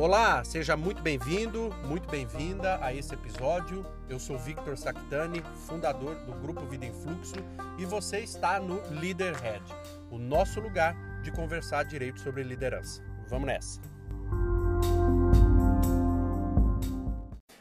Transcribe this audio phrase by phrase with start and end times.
[0.00, 3.84] Olá, seja muito bem-vindo, muito bem-vinda a esse episódio.
[4.08, 7.34] Eu sou Victor Sactani, fundador do Grupo Vida em Fluxo,
[7.78, 9.62] e você está no Leaderhead,
[10.10, 13.02] o nosso lugar de conversar direito sobre liderança.
[13.28, 13.78] Vamos nessa.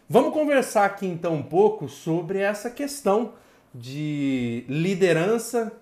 [0.07, 3.33] Vamos conversar aqui então um pouco sobre essa questão
[3.75, 5.73] de liderança,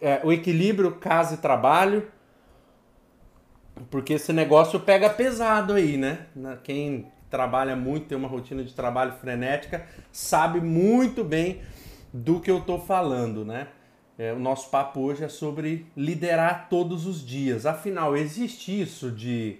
[0.00, 2.08] é, o equilíbrio casa e trabalho,
[3.90, 6.26] porque esse negócio pega pesado aí, né?
[6.62, 11.60] Quem trabalha muito, tem uma rotina de trabalho frenética, sabe muito bem
[12.12, 13.68] do que eu tô falando, né?
[14.18, 17.66] É, o nosso papo hoje é sobre liderar todos os dias.
[17.66, 19.58] Afinal, existe isso de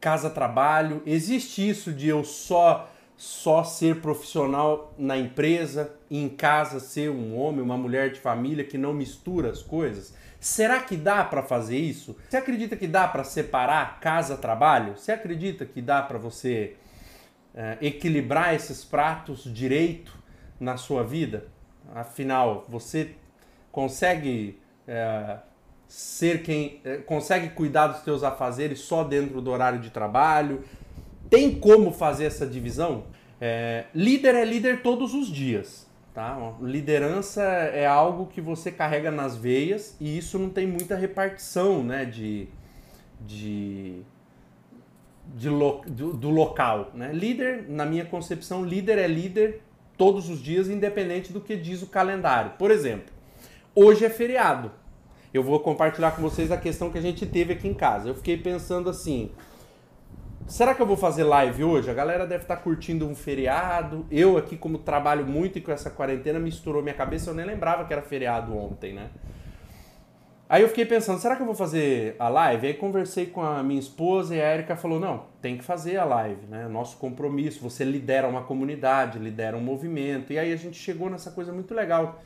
[0.00, 7.08] casa-trabalho, existe isso de eu só só ser profissional na empresa e em casa ser
[7.08, 10.12] um homem, uma mulher de família que não mistura as coisas?
[10.42, 12.16] Será que dá para fazer isso?
[12.28, 14.96] Você acredita que dá para separar casa-trabalho?
[14.96, 16.74] Você acredita que dá para você
[17.54, 20.12] é, equilibrar esses pratos direito
[20.58, 21.46] na sua vida?
[21.94, 23.14] Afinal, você
[23.70, 25.36] consegue é,
[25.86, 30.64] ser quem é, consegue cuidar dos seus afazeres só dentro do horário de trabalho?
[31.30, 33.04] Tem como fazer essa divisão?
[33.40, 35.86] É, líder é líder todos os dias.
[36.14, 36.54] Tá?
[36.60, 42.04] Liderança é algo que você carrega nas veias e isso não tem muita repartição né,
[42.04, 42.48] de,
[43.18, 44.02] de,
[45.34, 46.90] de lo, do, do, local.
[46.92, 47.12] Né?
[47.14, 49.62] Líder, na minha concepção, líder é líder
[49.96, 52.52] todos os dias, independente do que diz o calendário.
[52.58, 53.10] Por exemplo,
[53.74, 54.70] hoje é feriado.
[55.32, 58.10] Eu vou compartilhar com vocês a questão que a gente teve aqui em casa.
[58.10, 59.30] Eu fiquei pensando assim:
[60.46, 61.90] Será que eu vou fazer live hoje?
[61.90, 64.06] A galera deve estar tá curtindo um feriado.
[64.10, 67.30] Eu aqui, como trabalho muito e com essa quarentena, misturou minha cabeça.
[67.30, 69.10] Eu nem lembrava que era feriado ontem, né?
[70.48, 72.66] Aí eu fiquei pensando, será que eu vou fazer a live?
[72.66, 76.04] Aí conversei com a minha esposa e a Erika falou, não, tem que fazer a
[76.04, 76.68] live, né?
[76.68, 80.30] Nosso compromisso, você lidera uma comunidade, lidera um movimento.
[80.30, 82.20] E aí a gente chegou nessa coisa muito legal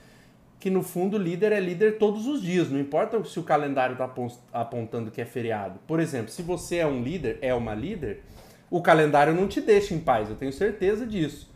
[0.59, 3.93] que no fundo o líder é líder todos os dias, não importa se o calendário
[3.93, 4.11] está
[4.53, 5.78] apontando que é feriado.
[5.87, 8.22] Por exemplo, se você é um líder, é uma líder,
[8.71, 11.50] o calendário não te deixa em paz, eu tenho certeza disso.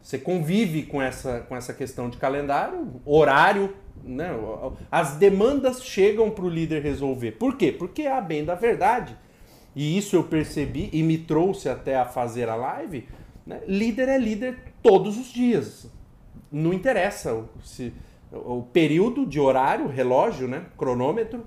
[0.00, 4.30] Você convive com essa, com essa questão de calendário, horário, né?
[4.90, 7.32] as demandas chegam para o líder resolver.
[7.32, 7.72] Por quê?
[7.72, 9.16] Porque, a bem da verdade,
[9.74, 13.08] e isso eu percebi e me trouxe até a fazer a live,
[13.46, 13.62] né?
[13.66, 15.90] líder é líder todos os dias.
[16.52, 17.92] Não interessa se
[18.34, 21.46] o período de horário, relógio, né, cronômetro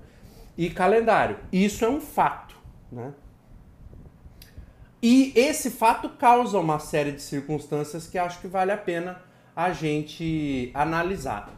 [0.56, 1.38] e calendário.
[1.52, 2.56] Isso é um fato,
[2.90, 3.12] né?
[5.00, 9.20] E esse fato causa uma série de circunstâncias que acho que vale a pena
[9.54, 11.50] a gente analisar.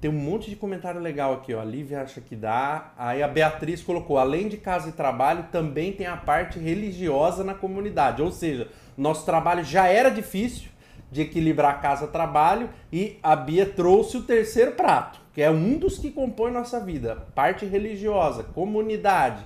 [0.00, 1.60] Tem um monte de comentário legal aqui, ó.
[1.60, 2.92] A Lívia acha que dá.
[2.96, 7.54] Aí a Beatriz colocou: além de casa e trabalho, também tem a parte religiosa na
[7.54, 8.22] comunidade.
[8.22, 10.68] Ou seja, nosso trabalho já era difícil,
[11.10, 16.10] de equilibrar casa-trabalho e a Bia trouxe o terceiro prato, que é um dos que
[16.10, 19.44] compõe nossa vida, parte religiosa, comunidade.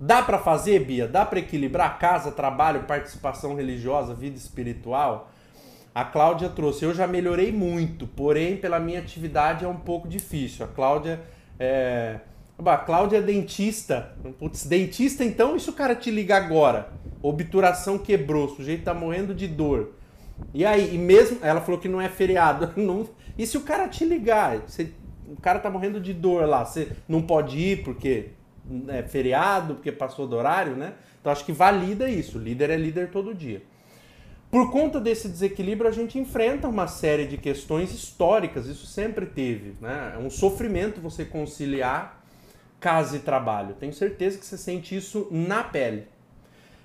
[0.00, 1.06] Dá para fazer, Bia?
[1.06, 5.30] Dá para equilibrar casa, trabalho, participação religiosa, vida espiritual?
[5.94, 6.84] A Cláudia trouxe.
[6.84, 10.64] Eu já melhorei muito, porém, pela minha atividade é um pouco difícil.
[10.64, 11.20] A Cláudia
[11.58, 12.18] é.
[12.64, 14.12] A Cláudia é dentista.
[14.38, 16.92] Putz, dentista, então, isso o cara te liga agora.
[17.22, 19.92] Obturação quebrou, o sujeito tá morrendo de dor.
[20.52, 21.38] E aí, e mesmo.
[21.42, 22.72] Ela falou que não é feriado.
[22.80, 24.58] Não, e se o cara te ligar?
[24.60, 24.92] Você,
[25.28, 26.64] o cara tá morrendo de dor lá.
[26.64, 28.30] Você não pode ir porque
[28.88, 30.94] é feriado, porque passou do horário, né?
[31.20, 32.38] Então acho que valida isso.
[32.38, 33.62] Líder é líder todo dia.
[34.50, 39.74] Por conta desse desequilíbrio, a gente enfrenta uma série de questões históricas, isso sempre teve.
[39.80, 40.12] Né?
[40.14, 42.24] É um sofrimento você conciliar
[42.78, 43.74] casa e trabalho.
[43.74, 46.06] Tenho certeza que você sente isso na pele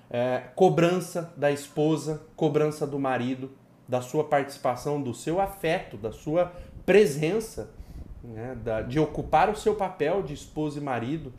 [0.09, 3.51] é, cobrança da esposa, cobrança do marido,
[3.87, 6.51] da sua participação, do seu afeto, da sua
[6.85, 7.71] presença,
[8.23, 11.31] né, da, de ocupar o seu papel de esposa e marido.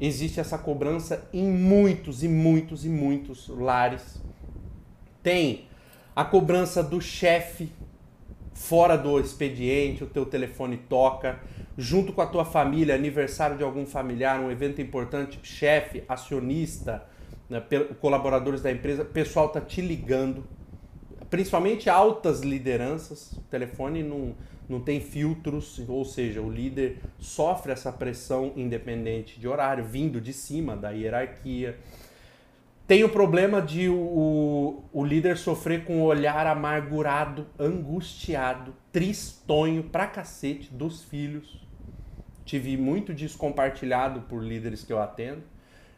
[0.00, 4.22] Existe essa cobrança em muitos e muitos e muitos lares.
[5.22, 5.66] Tem
[6.14, 7.72] a cobrança do chefe
[8.54, 11.38] fora do expediente, o teu telefone toca,
[11.76, 17.06] junto com a tua família, aniversário de algum familiar, um evento importante, chefe, acionista,
[17.48, 17.62] né,
[18.00, 20.44] colaboradores da empresa, o pessoal tá te ligando,
[21.30, 24.34] principalmente altas lideranças, o telefone não,
[24.68, 30.32] não tem filtros, ou seja, o líder sofre essa pressão independente de horário, vindo de
[30.32, 31.78] cima da hierarquia.
[32.86, 40.06] Tem o problema de o, o líder sofrer com o olhar amargurado, angustiado, tristonho pra
[40.06, 41.60] cacete dos filhos.
[42.46, 45.42] Tive muito disso compartilhado por líderes que eu atendo.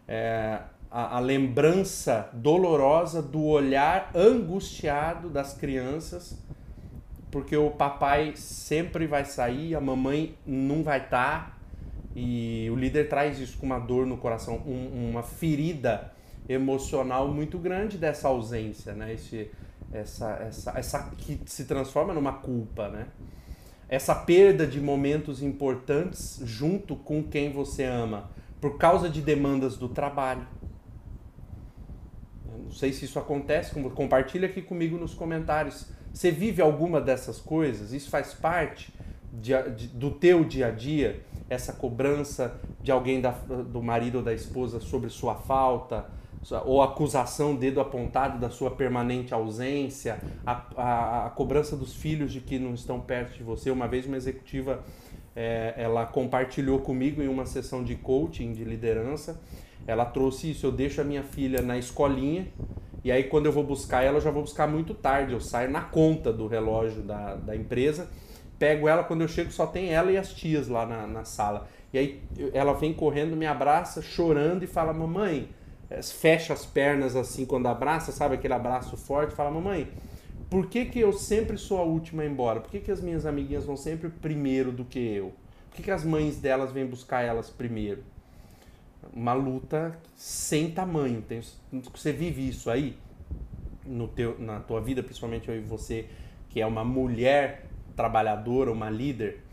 [0.08, 6.36] É, a, a lembrança dolorosa do olhar angustiado das crianças,
[7.30, 11.56] porque o papai sempre vai sair, a mamãe não vai estar, tá,
[12.14, 16.12] e o líder traz isso com uma dor no coração, um, uma ferida
[16.48, 19.14] emocional muito grande dessa ausência, né?
[19.14, 19.48] Esse,
[19.92, 23.06] essa, essa, essa que se transforma numa culpa, né?
[23.88, 29.88] Essa perda de momentos importantes junto com quem você ama, por causa de demandas do
[29.88, 30.46] trabalho,
[32.70, 35.88] não sei se isso acontece, compartilha aqui comigo nos comentários.
[36.14, 37.92] Você vive alguma dessas coisas?
[37.92, 38.94] Isso faz parte
[39.32, 41.20] de, de, do teu dia a dia?
[41.48, 46.06] Essa cobrança de alguém da, do marido ou da esposa sobre sua falta?
[46.64, 50.20] Ou acusação, dedo apontado da sua permanente ausência?
[50.46, 53.68] A, a, a cobrança dos filhos de que não estão perto de você?
[53.68, 54.84] Uma vez uma executiva,
[55.34, 59.40] é, ela compartilhou comigo em uma sessão de coaching, de liderança,
[59.86, 62.46] ela trouxe isso, eu deixo a minha filha na escolinha
[63.02, 65.70] e aí quando eu vou buscar ela, eu já vou buscar muito tarde, eu saio
[65.70, 68.08] na conta do relógio da, da empresa,
[68.58, 71.66] pego ela, quando eu chego só tem ela e as tias lá na, na sala.
[71.92, 72.22] E aí
[72.52, 75.48] ela vem correndo, me abraça, chorando e fala, mamãe,
[75.88, 79.88] eh, fecha as pernas assim quando abraça, sabe aquele abraço forte, fala, mamãe,
[80.50, 82.60] por que, que eu sempre sou a última a ir embora?
[82.60, 85.32] Por que, que as minhas amiguinhas vão sempre primeiro do que eu?
[85.70, 88.02] Por que, que as mães delas vêm buscar elas primeiro?
[89.12, 91.22] Uma luta sem tamanho.
[91.22, 91.40] Tem,
[91.92, 92.96] você vive isso aí
[93.84, 96.06] no teu, na tua vida, principalmente você
[96.48, 97.66] que é uma mulher
[97.96, 99.44] trabalhadora, uma líder.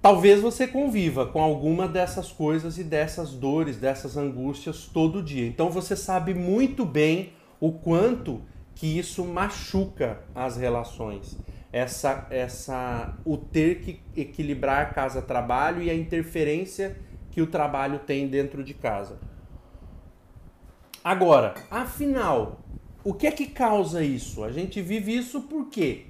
[0.00, 5.46] Talvez você conviva com alguma dessas coisas e dessas dores, dessas angústias todo dia.
[5.46, 8.42] Então você sabe muito bem o quanto
[8.74, 11.38] que isso machuca as relações.
[11.72, 16.96] Essa, essa, o ter que equilibrar casa-trabalho e a interferência
[17.32, 19.18] que o trabalho tem dentro de casa.
[21.02, 22.60] Agora, afinal,
[23.02, 24.44] o que é que causa isso?
[24.44, 26.06] A gente vive isso por quê?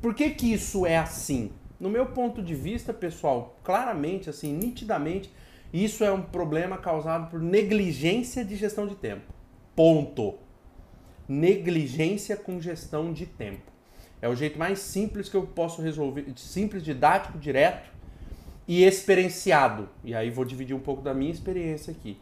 [0.00, 1.50] Por que, que isso é assim?
[1.78, 5.30] No meu ponto de vista, pessoal, claramente, assim, nitidamente,
[5.72, 9.34] isso é um problema causado por negligência de gestão de tempo.
[9.74, 10.38] Ponto.
[11.28, 13.72] Negligência com gestão de tempo.
[14.22, 17.95] É o jeito mais simples que eu posso resolver, simples, didático, direto
[18.66, 19.88] e experienciado.
[20.02, 22.18] E aí vou dividir um pouco da minha experiência aqui.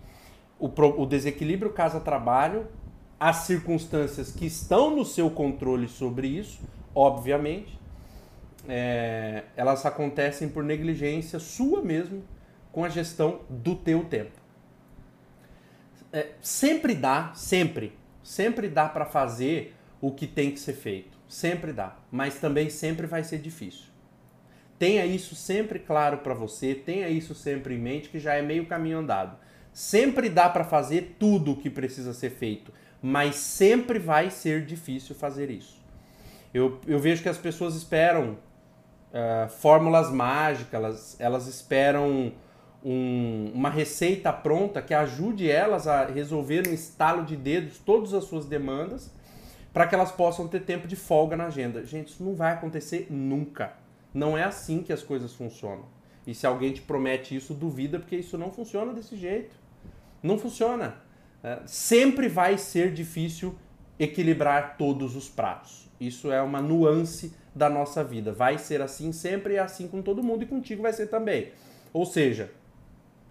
[0.58, 2.66] O, pro, o desequilíbrio casa-trabalho,
[3.18, 6.60] as circunstâncias que estão no seu controle sobre isso,
[6.94, 7.78] obviamente,
[8.68, 12.22] é, elas acontecem por negligência sua mesmo
[12.72, 14.32] com a gestão do teu tempo.
[16.12, 17.92] É, sempre dá, sempre,
[18.22, 21.18] sempre dá para fazer o que tem que ser feito.
[21.28, 23.93] Sempre dá, mas também sempre vai ser difícil.
[24.84, 28.66] Tenha isso sempre claro para você, tenha isso sempre em mente que já é meio
[28.66, 29.34] caminho andado.
[29.72, 32.70] Sempre dá para fazer tudo o que precisa ser feito,
[33.00, 35.82] mas sempre vai ser difícil fazer isso.
[36.52, 42.34] Eu, eu vejo que as pessoas esperam uh, fórmulas mágicas, elas, elas esperam
[42.84, 48.24] um, uma receita pronta que ajude elas a resolver no estalo de dedos todas as
[48.24, 49.10] suas demandas
[49.72, 51.86] para que elas possam ter tempo de folga na agenda.
[51.86, 53.82] Gente, isso não vai acontecer nunca.
[54.14, 55.84] Não é assim que as coisas funcionam.
[56.24, 59.56] E se alguém te promete isso, duvida, porque isso não funciona desse jeito.
[60.22, 60.96] Não funciona.
[61.42, 63.58] É, sempre vai ser difícil
[63.98, 65.90] equilibrar todos os pratos.
[66.00, 68.32] Isso é uma nuance da nossa vida.
[68.32, 71.52] Vai ser assim sempre e é assim com todo mundo e contigo vai ser também.
[71.92, 72.50] Ou seja,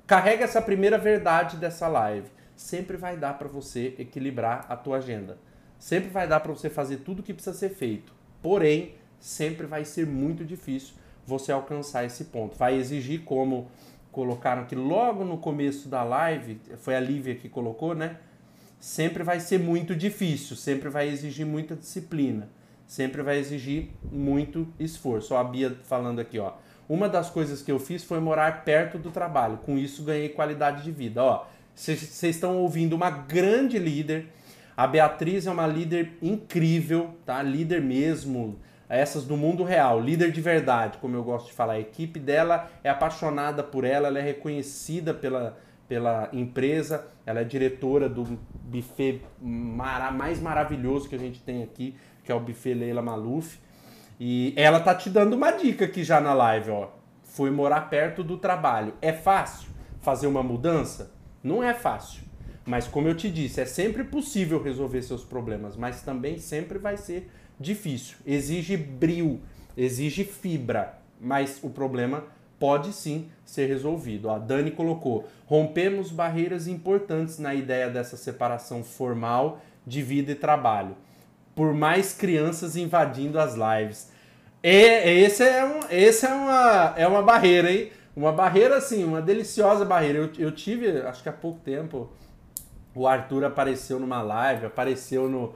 [0.06, 2.30] carrega essa primeira verdade dessa live.
[2.56, 5.38] Sempre vai dar para você equilibrar a tua agenda.
[5.80, 8.14] Sempre vai dar para você fazer tudo o que precisa ser feito.
[8.42, 12.58] Porém, sempre vai ser muito difícil você alcançar esse ponto.
[12.58, 13.72] Vai exigir, como
[14.12, 18.18] colocaram aqui logo no começo da live, foi a Lívia que colocou, né?
[18.82, 22.50] Sempre vai ser muito difícil, sempre vai exigir muita disciplina,
[22.86, 25.34] sempre vai exigir muito esforço.
[25.34, 26.56] Ó, a Bia falando aqui, ó.
[26.90, 30.84] Uma das coisas que eu fiz foi morar perto do trabalho, com isso ganhei qualidade
[30.84, 31.24] de vida.
[31.24, 34.28] Ó, vocês estão ouvindo uma grande líder.
[34.76, 37.42] A Beatriz é uma líder incrível, tá?
[37.42, 38.60] Líder mesmo,
[38.90, 41.74] essas do mundo real, líder de verdade, como eu gosto de falar.
[41.74, 47.44] A equipe dela é apaixonada por ela, ela é reconhecida pela, pela empresa, ela é
[47.44, 52.74] diretora do buffet mara, mais maravilhoso que a gente tem aqui, que é o buffet
[52.74, 53.60] Leila Maluf.
[54.20, 56.90] E ela tá te dando uma dica aqui já na live, ó.
[57.24, 58.94] Foi morar perto do trabalho.
[59.02, 59.70] É fácil
[60.02, 61.12] fazer uma mudança?
[61.42, 62.24] Não é fácil.
[62.66, 66.96] Mas como eu te disse, é sempre possível resolver seus problemas, mas também sempre vai
[66.96, 67.30] ser
[67.64, 68.18] difícil.
[68.26, 69.42] Exige bril,
[69.76, 72.26] exige fibra, mas o problema
[72.60, 74.30] pode sim ser resolvido.
[74.30, 80.96] A Dani colocou: rompemos barreiras importantes na ideia dessa separação formal de vida e trabalho.
[81.56, 84.12] Por mais crianças invadindo as lives.
[84.62, 87.92] É, esse é, um, esse é, uma, é uma barreira, hein?
[88.16, 90.20] Uma barreira, assim, uma deliciosa barreira.
[90.20, 92.10] Eu, eu tive, acho que há pouco tempo,
[92.96, 95.54] o Arthur apareceu numa live, apareceu no,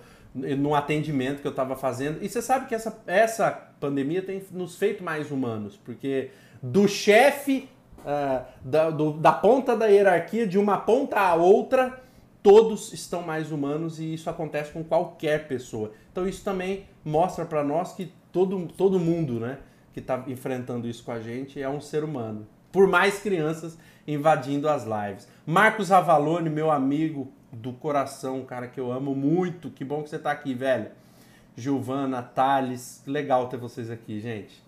[0.57, 2.23] num atendimento que eu estava fazendo.
[2.23, 7.69] E você sabe que essa, essa pandemia tem nos feito mais humanos, porque do chefe,
[7.99, 12.01] uh, da, do, da ponta da hierarquia, de uma ponta a outra,
[12.41, 15.91] todos estão mais humanos e isso acontece com qualquer pessoa.
[16.11, 19.57] Então isso também mostra para nós que todo, todo mundo né,
[19.93, 22.47] que está enfrentando isso com a gente é um ser humano.
[22.71, 23.77] Por mais crianças
[24.07, 25.27] invadindo as lives.
[25.45, 29.69] Marcos Avalone, meu amigo, do coração, cara que eu amo muito.
[29.69, 30.87] Que bom que você está aqui, velho.
[31.55, 34.63] Giovana, Thales, legal ter vocês aqui, gente.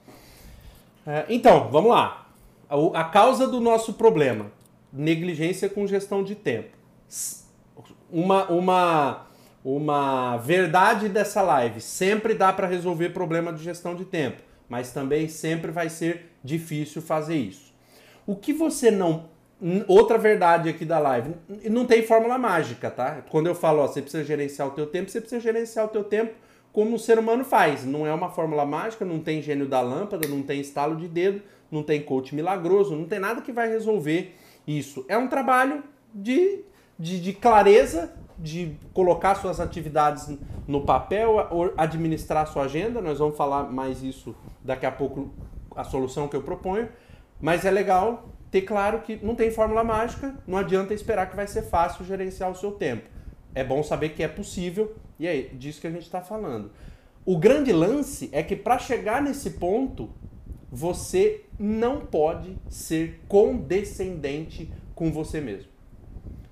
[1.05, 2.27] É, então, vamos lá.
[2.69, 4.51] A, a causa do nosso problema:
[4.91, 6.77] negligência com gestão de tempo.
[8.11, 9.27] Uma, uma,
[9.63, 15.27] uma verdade dessa live: sempre dá para resolver problema de gestão de tempo, mas também
[15.27, 17.73] sempre vai ser difícil fazer isso.
[18.25, 19.25] O que você não
[19.87, 21.35] Outra verdade aqui da live,
[21.69, 23.23] não tem fórmula mágica, tá?
[23.29, 26.03] Quando eu falo, ó, você precisa gerenciar o teu tempo, você precisa gerenciar o teu
[26.03, 26.33] tempo
[26.71, 27.83] como o ser humano faz.
[27.83, 31.41] Não é uma fórmula mágica, não tem gênio da lâmpada, não tem estalo de dedo,
[31.69, 34.33] não tem coach milagroso, não tem nada que vai resolver
[34.65, 35.03] isso.
[35.09, 36.61] É um trabalho de,
[36.97, 41.35] de, de clareza, de colocar suas atividades no papel,
[41.75, 43.01] administrar sua agenda.
[43.01, 45.33] Nós vamos falar mais isso daqui a pouco,
[45.75, 46.87] a solução que eu proponho.
[47.41, 51.47] Mas é legal ter claro que não tem fórmula mágica, não adianta esperar que vai
[51.47, 53.09] ser fácil gerenciar o seu tempo.
[53.53, 56.71] É bom saber que é possível e é disso que a gente está falando.
[57.25, 60.09] O grande lance é que para chegar nesse ponto,
[60.71, 65.69] você não pode ser condescendente com você mesmo.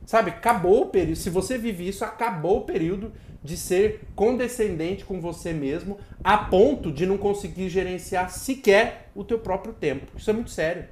[0.05, 1.17] Sabe, acabou o período.
[1.17, 3.11] Se você vive isso, acabou o período
[3.43, 9.39] de ser condescendente com você mesmo, a ponto de não conseguir gerenciar sequer o teu
[9.39, 10.05] próprio tempo.
[10.17, 10.85] Isso é muito sério.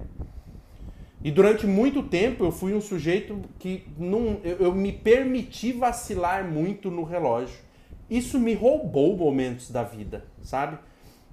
[1.25, 6.47] E durante muito tempo eu fui um sujeito que não, eu, eu, me permiti vacilar
[6.47, 7.57] muito no relógio.
[8.07, 10.77] Isso me roubou momentos da vida, sabe?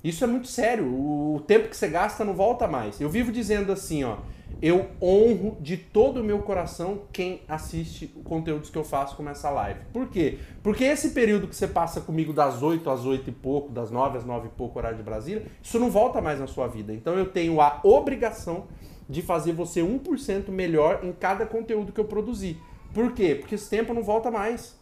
[0.03, 0.87] Isso é muito sério.
[0.87, 3.03] O, tempo que você gasta não volta mais.
[3.03, 4.17] Eu vivo dizendo assim, ó.
[4.63, 9.29] Eu honro de todo o meu coração quem assiste os conteúdos que eu faço com
[9.29, 9.81] essa live.
[9.93, 10.39] Por quê?
[10.63, 14.17] Porque esse período que você passa comigo das 8 às 8 e pouco, das 9
[14.17, 16.95] às 9 e pouco, horário de Brasília, isso não volta mais na sua vida.
[16.95, 18.69] Então eu tenho a obrigação
[19.09, 22.59] de fazer você 1% melhor em cada conteúdo que eu produzir.
[22.93, 23.35] Por quê?
[23.35, 24.77] Porque esse tempo não volta mais.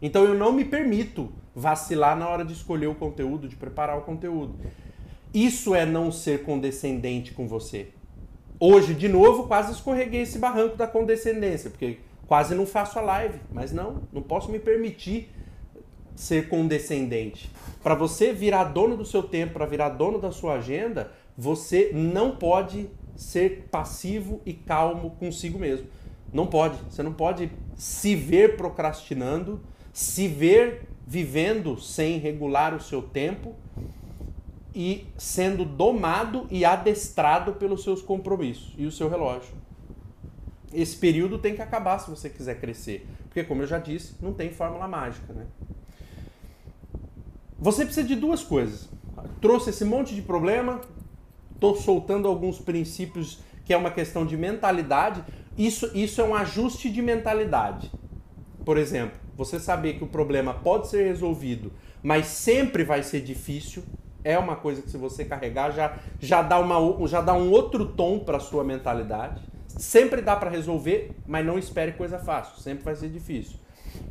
[0.00, 4.02] Então eu não me permito vacilar na hora de escolher o conteúdo, de preparar o
[4.02, 4.54] conteúdo.
[5.32, 7.88] Isso é não ser condescendente com você.
[8.58, 13.40] Hoje, de novo, quase escorreguei esse barranco da condescendência, porque quase não faço a live.
[13.50, 15.30] Mas não, não posso me permitir
[16.14, 17.50] ser condescendente.
[17.82, 22.36] Para você virar dono do seu tempo, para virar dono da sua agenda, você não
[22.36, 25.86] pode ser passivo e calmo consigo mesmo.
[26.32, 26.76] Não pode.
[26.90, 29.60] Você não pode se ver procrastinando,
[29.92, 33.54] se ver vivendo sem regular o seu tempo
[34.74, 39.54] e sendo domado e adestrado pelos seus compromissos e o seu relógio.
[40.72, 44.32] Esse período tem que acabar se você quiser crescer, porque como eu já disse, não
[44.32, 45.44] tem fórmula mágica, né?
[47.58, 48.88] Você precisa de duas coisas.
[49.40, 50.80] Trouxe esse monte de problema,
[51.62, 55.22] estou soltando alguns princípios que é uma questão de mentalidade.
[55.56, 57.92] Isso, isso é um ajuste de mentalidade.
[58.64, 63.84] Por exemplo, você saber que o problema pode ser resolvido, mas sempre vai ser difícil,
[64.24, 67.86] é uma coisa que se você carregar já, já, dá, uma, já dá um outro
[67.86, 69.40] tom para sua mentalidade.
[69.68, 73.56] Sempre dá para resolver, mas não espere coisa fácil, sempre vai ser difícil.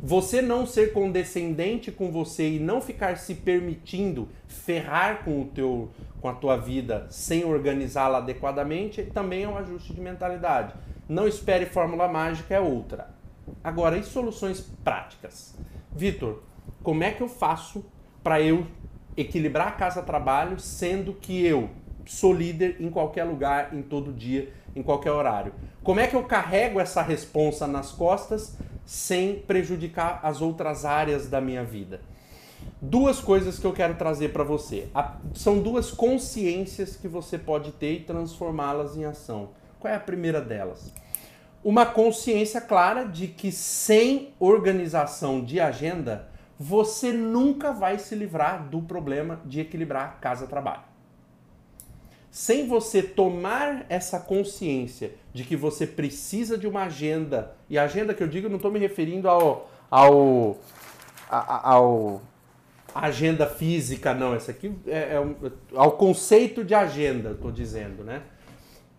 [0.02, 5.90] Você não ser condescendente com você e não ficar se permitindo ferrar com o teu
[6.20, 10.76] com a tua vida sem organizá-la adequadamente também é um ajuste de mentalidade.
[11.10, 13.10] Não espere fórmula mágica é outra.
[13.64, 15.56] Agora, e soluções práticas?
[15.92, 16.44] Vitor,
[16.84, 17.84] como é que eu faço
[18.24, 18.66] para eu
[19.18, 21.70] equilibrar a casa-trabalho sendo que eu
[22.06, 25.54] sou líder em qualquer lugar, em todo dia, em qualquer horário?
[25.84, 31.40] Como é que eu carrego essa responsa nas costas sem prejudicar as outras áreas da
[31.40, 32.02] minha vida.
[32.82, 34.88] Duas coisas que eu quero trazer para você.
[35.34, 39.50] São duas consciências que você pode ter e transformá-las em ação.
[39.80, 40.94] Qual é a primeira delas?
[41.64, 48.82] Uma consciência clara de que sem organização de agenda, você nunca vai se livrar do
[48.82, 50.91] problema de equilibrar casa-trabalho.
[52.32, 58.24] Sem você tomar essa consciência de que você precisa de uma agenda, e agenda que
[58.24, 60.58] eu digo, eu não estou me referindo ao, ao,
[61.30, 62.22] ao
[62.96, 68.24] agenda física, não, essa aqui é, é ao conceito de agenda, estou dizendo, né?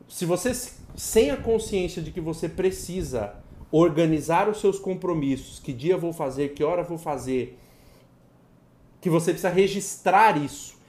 [0.07, 0.53] Se você,
[0.95, 3.35] sem a consciência de que você precisa
[3.71, 7.59] organizar os seus compromissos, que dia vou fazer, que hora vou fazer,
[9.01, 10.82] que você precisa registrar isso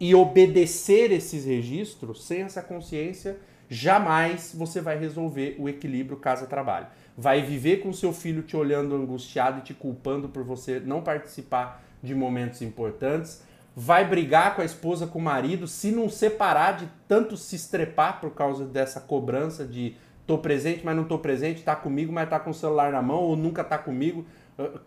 [0.00, 3.36] e obedecer esses registros, sem essa consciência,
[3.68, 6.86] jamais você vai resolver o equilíbrio casa-trabalho.
[7.16, 11.84] Vai viver com seu filho te olhando angustiado e te culpando por você não participar
[12.02, 13.42] de momentos importantes.
[13.76, 18.20] Vai brigar com a esposa, com o marido, se não separar de tanto se estrepar
[18.20, 19.94] por causa dessa cobrança de
[20.26, 23.18] tô presente, mas não tô presente, tá comigo, mas tá com o celular na mão,
[23.18, 24.24] ou nunca tá comigo,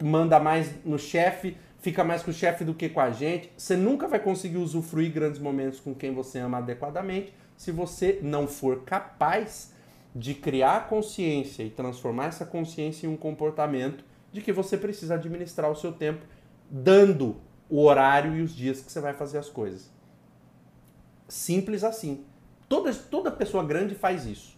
[0.01, 3.51] manda mais no chefe, fica mais com o chefe do que com a gente.
[3.57, 8.47] Você nunca vai conseguir usufruir grandes momentos com quem você ama adequadamente se você não
[8.47, 9.73] for capaz
[10.15, 15.69] de criar consciência e transformar essa consciência em um comportamento de que você precisa administrar
[15.69, 16.25] o seu tempo
[16.69, 17.35] dando
[17.69, 19.91] o horário e os dias que você vai fazer as coisas.
[21.27, 22.23] Simples assim.
[22.69, 24.57] Toda, toda pessoa grande faz isso.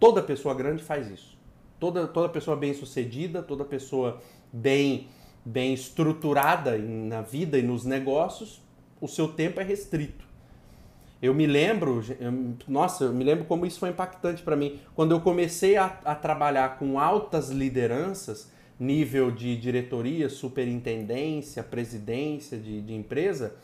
[0.00, 1.38] Toda pessoa grande faz isso.
[1.78, 4.20] Toda, toda pessoa bem sucedida, toda pessoa
[4.52, 5.08] bem
[5.46, 8.60] bem estruturada na vida e nos negócios,
[9.00, 10.26] o seu tempo é restrito.
[11.22, 12.02] Eu me lembro,
[12.66, 14.80] nossa, eu me lembro como isso foi impactante para mim.
[14.94, 22.82] Quando eu comecei a, a, trabalhar com altas lideranças, nível de diretoria, superintendência, presidência de,
[22.82, 23.54] de empresa,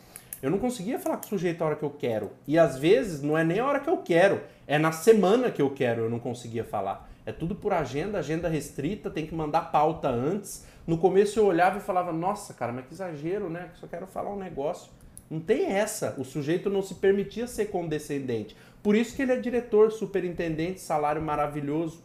[0.41, 2.31] eu não conseguia falar com o sujeito a hora que eu quero.
[2.47, 5.61] E às vezes não é nem a hora que eu quero, é na semana que
[5.61, 7.09] eu quero, eu não conseguia falar.
[7.25, 10.65] É tudo por agenda, agenda restrita, tem que mandar pauta antes.
[10.85, 13.69] No começo eu olhava e falava, nossa, cara, mas que exagero, né?
[13.75, 14.91] Só quero falar um negócio.
[15.29, 16.15] Não tem essa.
[16.17, 18.55] O sujeito não se permitia ser condescendente.
[18.81, 22.03] Por isso que ele é diretor, superintendente, salário maravilhoso.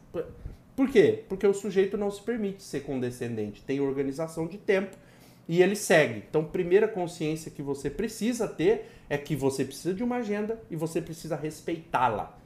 [0.77, 1.25] Por quê?
[1.29, 4.97] Porque o sujeito não se permite ser condescendente, tem organização de tempo
[5.49, 6.23] e ele segue.
[6.29, 10.77] Então, primeira consciência que você precisa ter é que você precisa de uma agenda e
[10.77, 12.39] você precisa respeitá-la.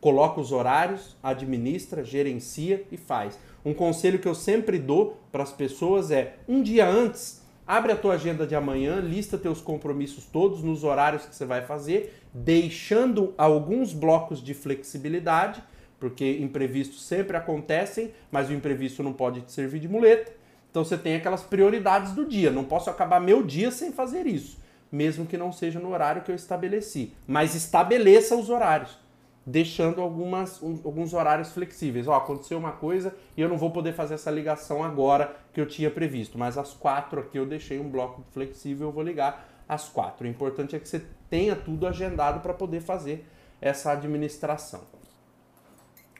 [0.00, 3.38] Coloca os horários, administra, gerencia e faz.
[3.64, 7.96] Um conselho que eu sempre dou para as pessoas é: um dia antes, abre a
[7.96, 13.32] tua agenda de amanhã, lista teus compromissos todos nos horários que você vai fazer, deixando
[13.38, 15.62] alguns blocos de flexibilidade,
[15.98, 20.32] porque imprevistos sempre acontecem, mas o imprevisto não pode te servir de muleta.
[20.70, 22.50] Então você tem aquelas prioridades do dia.
[22.50, 24.58] Não posso acabar meu dia sem fazer isso,
[24.92, 27.14] mesmo que não seja no horário que eu estabeleci.
[27.26, 29.03] Mas estabeleça os horários
[29.46, 32.08] deixando algumas, um, alguns horários flexíveis.
[32.08, 35.66] Ó, aconteceu uma coisa e eu não vou poder fazer essa ligação agora que eu
[35.66, 39.88] tinha previsto, mas às quatro aqui eu deixei um bloco flexível, eu vou ligar às
[39.88, 40.26] quatro.
[40.26, 43.26] O importante é que você tenha tudo agendado para poder fazer
[43.60, 44.82] essa administração.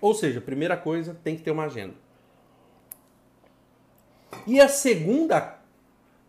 [0.01, 1.95] Ou seja, primeira coisa, tem que ter uma agenda.
[4.47, 5.59] E a segunda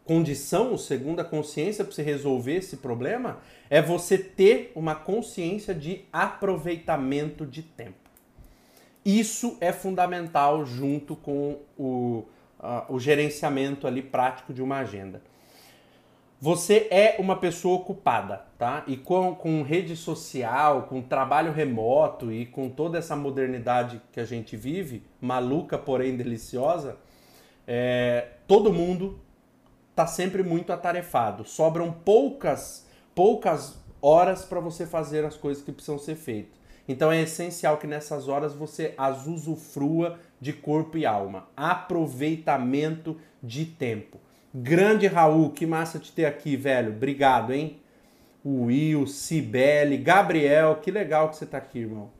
[0.06, 3.40] condição, segunda consciência para você resolver esse problema
[3.70, 8.06] é você ter uma consciência de aproveitamento de tempo.
[9.04, 12.24] Isso é fundamental junto com o,
[12.60, 15.22] uh, o gerenciamento ali prático de uma agenda.
[16.40, 18.84] Você é uma pessoa ocupada, tá?
[18.88, 24.26] E com, com rede social, com trabalho remoto e com toda essa modernidade que a
[24.26, 26.98] gente vive, maluca porém deliciosa,
[27.68, 29.20] é, todo mundo
[29.96, 31.46] está sempre muito atarefado.
[31.46, 36.60] Sobram poucas, poucas horas para você fazer as coisas que precisam ser feitas.
[36.86, 41.48] Então é essencial que nessas horas você as usufrua de corpo e alma.
[41.56, 44.20] Aproveitamento de tempo.
[44.54, 46.92] Grande Raul, que massa te ter aqui, velho.
[46.92, 47.80] Obrigado, hein?
[48.46, 52.12] Will, Cibele, Gabriel, que legal que você está aqui, irmão.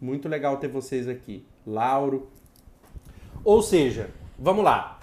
[0.00, 1.46] Muito legal ter vocês aqui.
[1.64, 2.30] Lauro.
[3.44, 4.98] Ou seja, vamos lá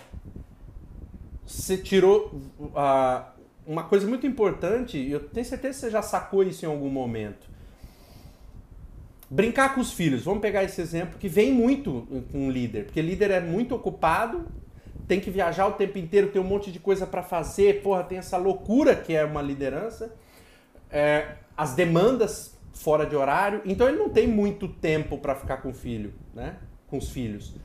[1.49, 3.23] você tirou uh,
[3.65, 7.49] uma coisa muito importante, eu tenho certeza que você já sacou isso em algum momento.
[9.27, 13.01] Brincar com os filhos, vamos pegar esse exemplo que vem muito com um líder, porque
[13.01, 14.47] líder é muito ocupado,
[15.07, 18.19] tem que viajar o tempo inteiro, tem um monte de coisa para fazer, porra, tem
[18.19, 20.13] essa loucura que é uma liderança,
[20.91, 25.69] é, as demandas fora de horário, então ele não tem muito tempo para ficar com
[25.69, 26.57] o filho, né?
[26.87, 27.55] Com os filhos.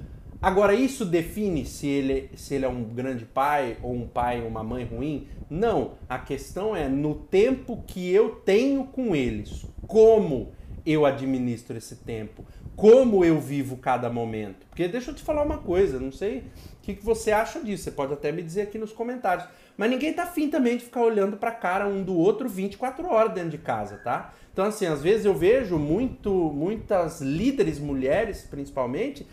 [0.45, 4.49] Agora, isso define se ele, se ele é um grande pai ou um pai ou
[4.49, 5.27] uma mãe ruim?
[5.49, 5.93] Não.
[6.07, 9.65] A questão é no tempo que eu tenho com eles.
[9.87, 10.53] Como
[10.85, 12.45] eu administro esse tempo?
[12.77, 14.67] Como eu vivo cada momento?
[14.69, 17.85] Porque deixa eu te falar uma coisa, não sei o que, que você acha disso,
[17.85, 19.49] você pode até me dizer aqui nos comentários.
[19.79, 23.33] Mas ninguém tá afim também de ficar olhando pra cara um do outro 24 horas
[23.33, 24.35] dentro de casa, tá?
[24.53, 29.27] Então, assim, às vezes eu vejo muito, muitas líderes, mulheres principalmente,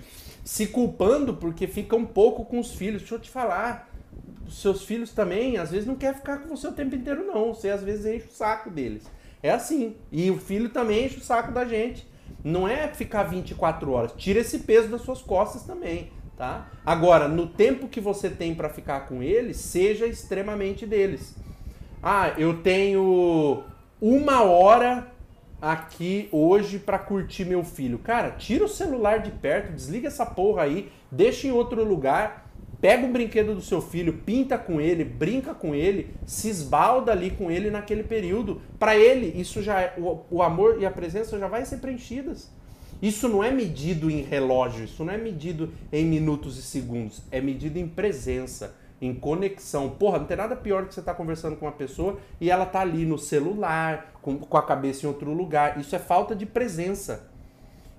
[0.44, 3.02] se culpando porque ficam um pouco com os filhos.
[3.02, 3.90] Deixa eu te falar,
[4.48, 7.54] os seus filhos também, às vezes não quer ficar com você o tempo inteiro, não.
[7.54, 9.04] Você às vezes enche o saco deles.
[9.42, 9.96] É assim.
[10.12, 12.08] E o filho também enche o saco da gente.
[12.44, 14.14] Não é ficar 24 horas.
[14.18, 16.70] Tira esse peso das suas costas também, tá?
[16.86, 21.36] Agora, no tempo que você tem para ficar com eles, seja extremamente deles.
[22.02, 23.64] Ah, eu tenho
[24.02, 25.11] uma hora
[25.62, 28.00] aqui hoje para curtir meu filho.
[28.00, 33.06] Cara, tira o celular de perto, desliga essa porra aí, deixa em outro lugar, pega
[33.06, 37.52] um brinquedo do seu filho, pinta com ele, brinca com ele, se esbalda ali com
[37.52, 38.60] ele naquele período.
[38.80, 42.50] Para ele, isso já é, o, o amor e a presença já vai ser preenchidas.
[43.00, 47.42] Isso não é medido em relógio, isso não é medido em minutos e segundos, é
[47.42, 49.90] medido em presença em conexão.
[49.90, 52.66] Porra, não tem nada pior que você estar tá conversando com uma pessoa e ela
[52.66, 55.80] tá ali no celular, com, com a cabeça em outro lugar.
[55.80, 57.28] Isso é falta de presença.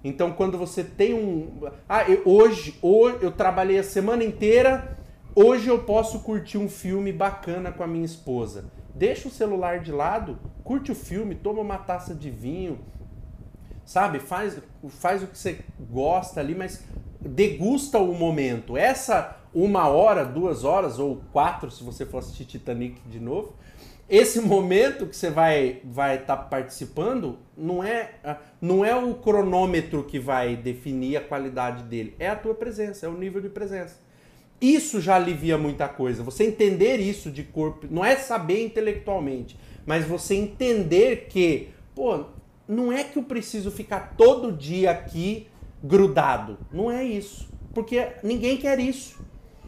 [0.04, 1.68] Então, quando você tem um.
[1.88, 4.96] Ah, eu, hoje, hoje eu trabalhei a semana inteira,
[5.34, 8.70] hoje eu posso curtir um filme bacana com a minha esposa.
[8.94, 12.78] Deixa o celular de lado, curte o filme, toma uma taça de vinho,
[13.84, 14.18] sabe?
[14.18, 15.60] Faz, faz o que você
[15.90, 16.84] gosta ali, mas
[17.20, 18.76] degusta o momento.
[18.76, 23.54] Essa uma hora, duas horas ou quatro, se você for assistir Titanic de novo,
[24.08, 28.10] esse momento que você vai vai estar tá participando não é
[28.60, 33.08] não é o cronômetro que vai definir a qualidade dele, é a tua presença, é
[33.08, 34.00] o nível de presença.
[34.60, 36.22] Isso já alivia muita coisa.
[36.22, 42.26] Você entender isso de corpo, não é saber intelectualmente, mas você entender que, pô,
[42.68, 45.48] não é que eu preciso ficar todo dia aqui
[45.82, 46.58] grudado.
[46.72, 47.48] Não é isso.
[47.74, 49.21] Porque ninguém quer isso.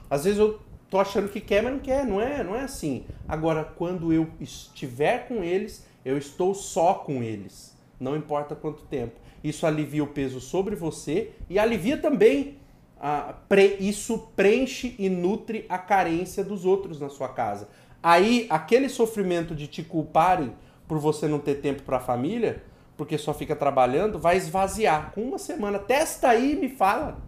[0.08, 2.06] Às vezes eu tô achando que quer, mas não quer.
[2.06, 3.04] Não é, não é assim.
[3.26, 7.76] Agora, quando eu estiver com eles, eu estou só com eles.
[7.98, 9.14] Não importa quanto tempo.
[9.42, 12.58] Isso alivia o peso sobre você e alivia também.
[13.00, 17.68] A, pre, isso preenche e nutre a carência dos outros na sua casa.
[18.02, 20.52] Aí, aquele sofrimento de te culparem
[20.86, 22.62] por você não ter tempo para a família,
[22.96, 25.12] porque só fica trabalhando, vai esvaziar.
[25.12, 27.18] Com uma semana, testa aí e me fala.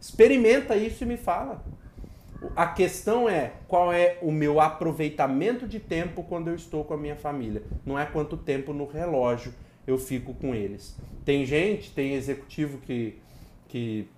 [0.00, 1.64] Experimenta isso e me fala.
[2.54, 6.96] A questão é qual é o meu aproveitamento de tempo quando eu estou com a
[6.96, 7.62] minha família.
[7.84, 9.52] Não é quanto tempo no relógio
[9.86, 10.96] eu fico com eles.
[11.24, 13.18] Tem gente, tem executivo que,
[13.68, 14.08] que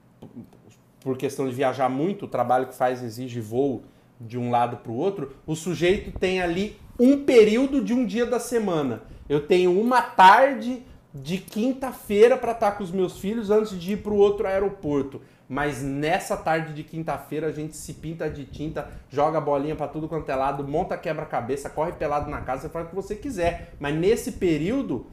[1.00, 3.82] por questão de viajar muito, o trabalho que faz exige voo
[4.20, 8.26] de um lado para o outro, o sujeito tem ali um período de um dia
[8.26, 9.02] da semana.
[9.28, 10.82] Eu tenho uma tarde
[11.14, 15.20] de quinta-feira para estar com os meus filhos antes de ir para o outro aeroporto.
[15.48, 20.06] Mas nessa tarde de quinta-feira a gente se pinta de tinta, joga bolinha para tudo
[20.06, 23.74] quanto é lado, monta quebra-cabeça, corre pelado na casa, você faz o que você quiser.
[23.80, 25.06] Mas nesse período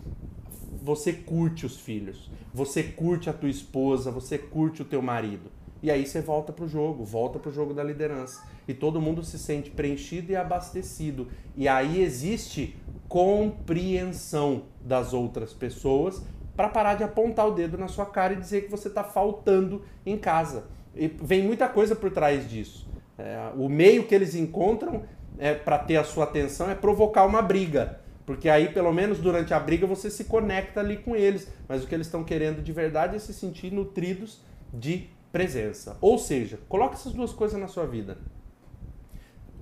[0.81, 5.49] você curte os filhos, você curte a tua esposa, você curte o teu marido.
[5.81, 8.43] E aí você volta pro jogo, volta pro jogo da liderança.
[8.67, 11.27] E todo mundo se sente preenchido e abastecido.
[11.55, 12.75] E aí existe
[13.07, 16.23] compreensão das outras pessoas
[16.55, 19.83] para parar de apontar o dedo na sua cara e dizer que você está faltando
[20.05, 20.65] em casa.
[20.95, 22.87] E vem muita coisa por trás disso.
[23.17, 25.03] É, o meio que eles encontram
[25.37, 27.99] é, para ter a sua atenção é provocar uma briga.
[28.25, 31.51] Porque aí, pelo menos durante a briga, você se conecta ali com eles.
[31.67, 34.41] Mas o que eles estão querendo de verdade é se sentir nutridos
[34.73, 35.97] de presença.
[36.01, 38.17] Ou seja, coloque essas duas coisas na sua vida.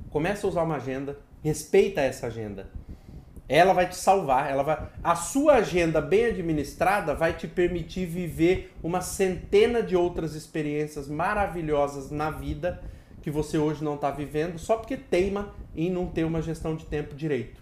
[0.09, 2.69] Começa a usar uma agenda, respeita essa agenda.
[3.47, 8.73] Ela vai te salvar, ela vai a sua agenda bem administrada vai te permitir viver
[8.81, 12.81] uma centena de outras experiências maravilhosas na vida
[13.21, 16.85] que você hoje não está vivendo só porque teima em não ter uma gestão de
[16.85, 17.61] tempo direito.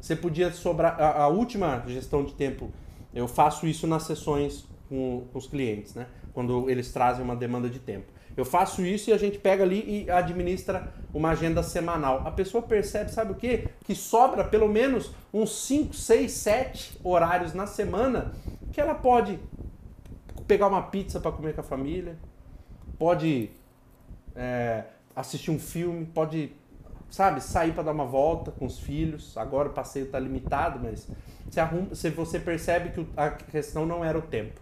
[0.00, 2.72] Você podia sobrar a, a última gestão de tempo,
[3.14, 6.06] eu faço isso nas sessões com, com os clientes, né?
[6.32, 8.12] Quando eles trazem uma demanda de tempo.
[8.36, 12.22] Eu faço isso e a gente pega ali e administra uma agenda semanal.
[12.26, 13.68] A pessoa percebe, sabe o quê?
[13.84, 18.32] Que sobra pelo menos uns 5, 6, 7 horários na semana
[18.72, 19.38] que ela pode
[20.46, 22.16] pegar uma pizza para comer com a família,
[22.98, 23.50] pode
[24.34, 26.52] é, assistir um filme, pode,
[27.10, 29.36] sabe, sair para dar uma volta com os filhos.
[29.36, 31.06] Agora o passeio está limitado, mas
[31.56, 34.60] arruma, você percebe que a questão não era o tempo.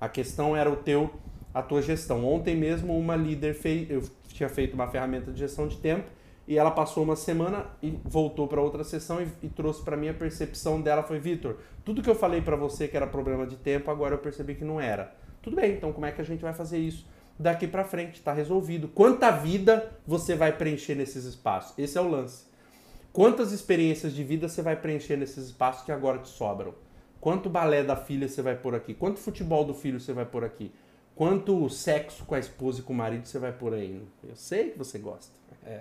[0.00, 1.10] A questão era o teu
[1.58, 2.24] a tua gestão.
[2.24, 6.08] Ontem mesmo uma líder fez, eu tinha feito uma ferramenta de gestão de tempo
[6.46, 10.08] e ela passou uma semana e voltou para outra sessão e, e trouxe para mim
[10.08, 13.56] a percepção dela foi Vitor, tudo que eu falei para você que era problema de
[13.56, 15.12] tempo, agora eu percebi que não era.
[15.42, 17.04] Tudo bem, então como é que a gente vai fazer isso?
[17.36, 18.86] Daqui para frente, está resolvido.
[18.86, 21.76] Quanta vida você vai preencher nesses espaços?
[21.76, 22.46] Esse é o lance.
[23.12, 26.74] Quantas experiências de vida você vai preencher nesses espaços que agora te sobram?
[27.20, 28.94] Quanto balé da filha você vai pôr aqui?
[28.94, 30.72] Quanto futebol do filho você vai pôr aqui?
[31.18, 34.06] Quanto sexo com a esposa e com o marido você vai pôr aí?
[34.22, 35.32] Eu sei que você gosta.
[35.66, 35.80] É.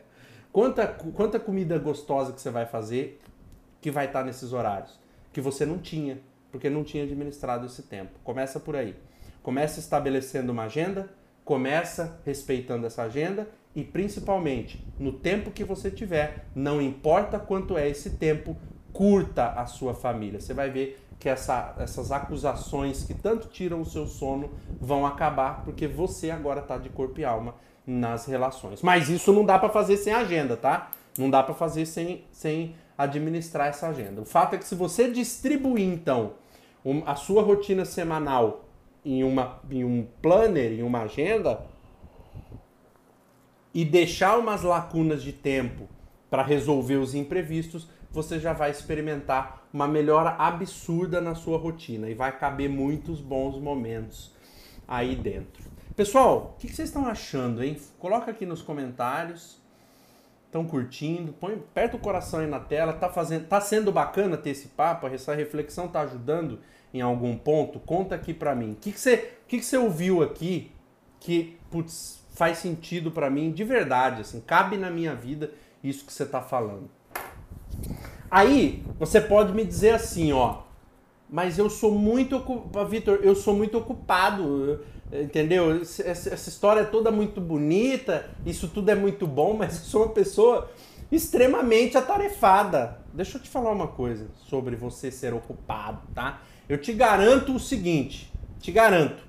[0.52, 3.22] Quanta, quanta comida gostosa que você vai fazer
[3.80, 5.00] que vai estar nesses horários?
[5.32, 6.18] Que você não tinha,
[6.52, 8.14] porque não tinha administrado esse tempo.
[8.24, 8.96] Começa por aí.
[9.44, 11.08] Começa estabelecendo uma agenda,
[11.46, 17.88] começa respeitando essa agenda e principalmente no tempo que você tiver, não importa quanto é
[17.88, 18.58] esse tempo,
[18.92, 20.40] curta a sua família.
[20.40, 25.64] Você vai ver que essa, essas acusações que tanto tiram o seu sono vão acabar
[25.64, 28.82] porque você agora está de corpo e alma nas relações.
[28.82, 30.92] Mas isso não dá para fazer sem agenda, tá?
[31.18, 34.22] Não dá para fazer sem, sem administrar essa agenda.
[34.22, 36.34] O fato é que se você distribuir então
[36.86, 38.66] um, a sua rotina semanal
[39.04, 41.66] em, uma, em um planner, em uma agenda,
[43.74, 45.88] e deixar umas lacunas de tempo
[46.30, 52.16] para resolver os imprevistos, você já vai experimentar uma melhora absurda na sua rotina e
[52.16, 54.32] vai caber muitos bons momentos
[54.88, 55.64] aí dentro.
[55.96, 57.78] Pessoal, o que vocês estão achando, hein?
[58.00, 59.62] Coloca aqui nos comentários.
[60.48, 61.32] Estão curtindo?
[61.34, 62.92] Põe aperta o coração aí na tela.
[62.92, 65.06] Tá fazendo, tá sendo bacana ter esse papo?
[65.06, 66.60] Essa reflexão tá ajudando
[66.92, 67.80] em algum ponto?
[67.80, 68.72] Conta aqui para mim.
[68.72, 70.72] O que, você, que, que você ouviu aqui
[71.20, 75.52] que putz, faz sentido para mim de verdade, assim, cabe na minha vida
[75.84, 76.97] isso que você tá falando.
[78.30, 80.60] Aí, você pode me dizer assim, ó,
[81.30, 85.82] mas eu sou muito ocupado, Vitor, eu sou muito ocupado, entendeu?
[85.82, 90.14] Essa história é toda muito bonita, isso tudo é muito bom, mas eu sou uma
[90.14, 90.70] pessoa
[91.12, 93.00] extremamente atarefada.
[93.14, 96.42] Deixa eu te falar uma coisa sobre você ser ocupado, tá?
[96.68, 99.24] Eu te garanto o seguinte, te garanto,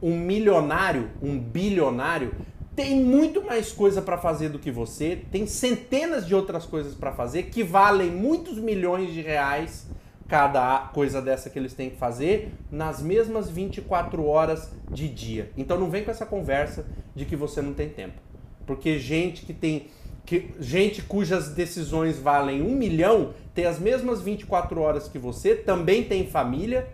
[0.00, 2.32] um milionário, um bilionário,
[2.78, 7.10] tem muito mais coisa para fazer do que você, tem centenas de outras coisas para
[7.10, 9.88] fazer que valem muitos milhões de reais
[10.28, 15.50] cada coisa dessa que eles têm que fazer nas mesmas 24 horas de dia.
[15.56, 16.86] Então não vem com essa conversa
[17.16, 18.20] de que você não tem tempo.
[18.64, 19.88] Porque gente que tem
[20.24, 26.04] que gente cujas decisões valem um milhão tem as mesmas 24 horas que você, também
[26.04, 26.86] tem família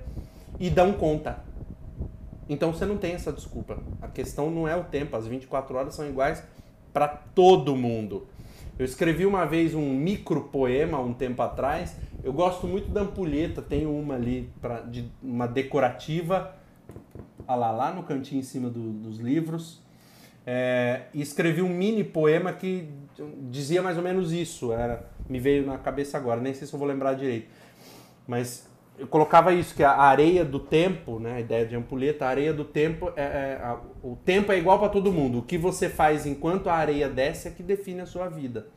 [0.59, 1.44] e dão conta.
[2.49, 3.79] Então você não tem essa desculpa.
[4.03, 6.43] A questão não é o tempo, as 24 horas são iguais
[6.93, 8.27] para todo mundo.
[8.79, 11.97] Eu escrevi uma vez um micro poema um tempo atrás.
[12.23, 16.55] Eu gosto muito da ampulheta, tem uma ali pra, de uma decorativa,
[17.47, 19.83] olha lá, lá no cantinho em cima do, dos livros.
[20.47, 22.89] É, e escrevi um mini poema que
[23.49, 24.73] dizia mais ou menos isso.
[24.73, 27.49] Era, me veio na cabeça agora, nem sei se eu vou lembrar direito.
[28.27, 32.29] Mas eu colocava isso, que a areia do tempo, né, a ideia de ampulheta, a
[32.29, 35.39] areia do tempo, é, é a, o tempo é igual para todo mundo.
[35.39, 38.69] O que você faz enquanto a areia desce é que define a sua vida.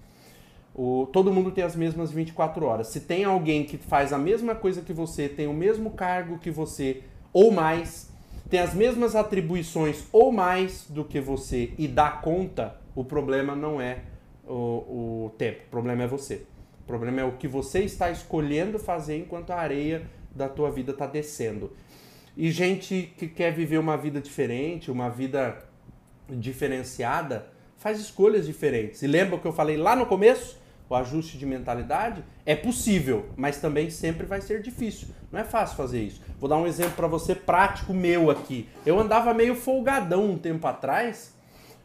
[0.73, 2.87] O, todo mundo tem as mesmas 24 horas.
[2.87, 6.49] Se tem alguém que faz a mesma coisa que você, tem o mesmo cargo que
[6.49, 8.11] você, ou mais,
[8.49, 13.79] tem as mesmas atribuições ou mais do que você e dá conta, o problema não
[13.79, 13.99] é
[14.47, 16.45] o, o tempo, o problema é você.
[16.87, 20.93] O problema é o que você está escolhendo fazer enquanto a areia da tua vida
[20.93, 21.73] está descendo.
[22.37, 25.57] E gente que quer viver uma vida diferente, uma vida
[26.29, 29.01] diferenciada, faz escolhas diferentes.
[29.01, 30.57] E lembra o que eu falei lá no começo?
[30.89, 35.09] O ajuste de mentalidade é possível, mas também sempre vai ser difícil.
[35.29, 36.21] Não é fácil fazer isso.
[36.39, 38.69] Vou dar um exemplo para você prático meu aqui.
[38.85, 41.35] Eu andava meio folgadão um tempo atrás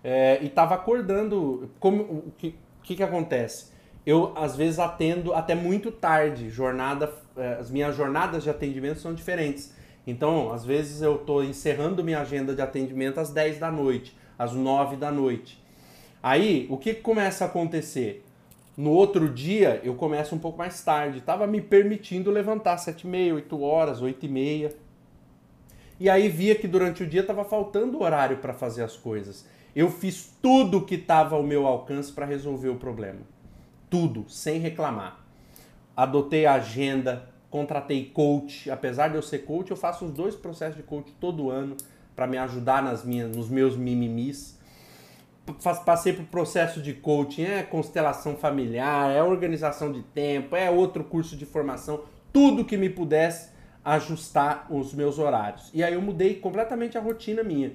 [0.04, 1.68] é, e estava acordando.
[1.80, 3.71] Como, o que, que, que acontece?
[4.04, 6.50] Eu às vezes atendo até muito tarde.
[6.50, 9.74] Jornada, eh, as minhas jornadas de atendimento são diferentes.
[10.06, 14.52] Então, às vezes eu estou encerrando minha agenda de atendimento às 10 da noite, às
[14.52, 15.62] 9 da noite.
[16.20, 18.24] Aí, o que começa a acontecer?
[18.76, 21.18] No outro dia, eu começo um pouco mais tarde.
[21.18, 24.74] Estava me permitindo levantar 7 e meia, 8 horas, 8 e meia.
[26.00, 29.46] E aí via que durante o dia estava faltando horário para fazer as coisas.
[29.76, 33.20] Eu fiz tudo que estava ao meu alcance para resolver o problema
[33.92, 35.22] tudo, sem reclamar.
[35.94, 38.70] Adotei a agenda, contratei coach.
[38.70, 41.76] Apesar de eu ser coach, eu faço os dois processos de coach todo ano
[42.16, 44.58] para me ajudar nas minhas, nos meus mimimis.
[45.84, 51.36] Passei por processo de coaching, é constelação familiar, é organização de tempo, é outro curso
[51.36, 53.50] de formação, tudo que me pudesse
[53.84, 55.70] ajustar os meus horários.
[55.74, 57.72] E aí eu mudei completamente a rotina minha.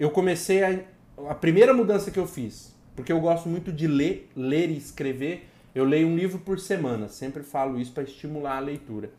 [0.00, 0.80] Eu comecei a.
[1.28, 5.48] A primeira mudança que eu fiz, porque eu gosto muito de ler, ler e escrever.
[5.74, 9.10] Eu leio um livro por semana, sempre falo isso para estimular a leitura.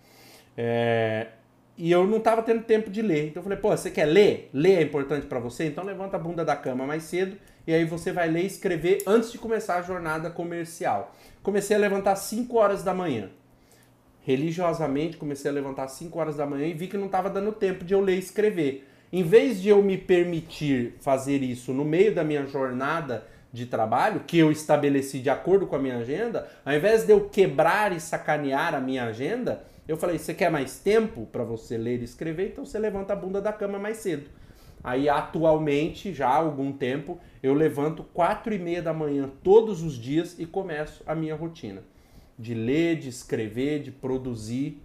[0.57, 1.27] É,
[1.77, 3.27] e eu não estava tendo tempo de ler.
[3.27, 4.49] Então eu falei, pô, você quer ler?
[4.53, 5.65] Ler é importante para você?
[5.65, 7.35] Então levanta a bunda da cama mais cedo
[7.67, 11.13] e aí você vai ler e escrever antes de começar a jornada comercial.
[11.43, 13.29] Comecei a levantar às 5 horas da manhã.
[14.21, 17.51] Religiosamente comecei a levantar às 5 horas da manhã e vi que não estava dando
[17.51, 18.87] tempo de eu ler e escrever.
[19.11, 24.21] Em vez de eu me permitir fazer isso no meio da minha jornada de trabalho,
[24.27, 27.99] que eu estabeleci de acordo com a minha agenda, ao invés de eu quebrar e
[27.99, 32.49] sacanear a minha agenda, eu falei: você quer mais tempo para você ler e escrever?
[32.49, 34.29] Então você levanta a bunda da cama mais cedo.
[34.83, 39.95] Aí atualmente, já há algum tempo, eu levanto quatro e meia da manhã todos os
[39.95, 41.81] dias e começo a minha rotina
[42.37, 44.81] de ler, de escrever, de produzir.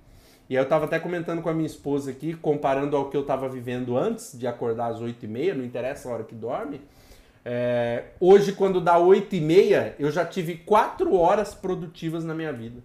[0.49, 3.49] E eu estava até comentando com a minha esposa aqui, comparando ao que eu estava
[3.49, 6.81] vivendo antes de acordar às oito e meia, não interessa a hora que dorme.
[7.45, 12.53] É, hoje, quando dá oito e meia, eu já tive quatro horas produtivas na minha
[12.53, 12.83] vida.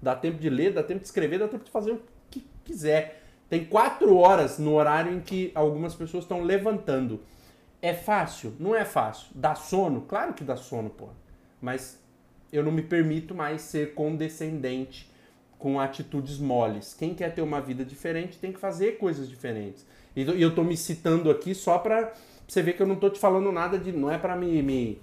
[0.00, 3.22] Dá tempo de ler, dá tempo de escrever, dá tempo de fazer o que quiser.
[3.48, 7.20] Tem quatro horas no horário em que algumas pessoas estão levantando.
[7.80, 8.54] É fácil?
[8.58, 9.28] Não é fácil.
[9.34, 10.02] Dá sono?
[10.02, 11.08] Claro que dá sono, pô.
[11.60, 12.00] Mas
[12.52, 15.10] eu não me permito mais ser condescendente
[15.58, 16.94] com atitudes moles.
[16.94, 19.86] Quem quer ter uma vida diferente tem que fazer coisas diferentes.
[20.14, 22.12] E eu tô me citando aqui só pra
[22.46, 23.92] você ver que eu não tô te falando nada de.
[23.92, 25.00] Não é para me, me